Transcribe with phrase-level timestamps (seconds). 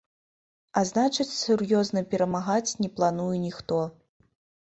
[0.79, 3.77] А значыць, сур'ёзна перамагаць не плануе ніхто.